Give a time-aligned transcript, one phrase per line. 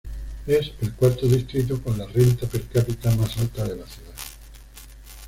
[0.47, 4.15] Es el cuarto distrito con la renta per cápita más alta de la ciudad.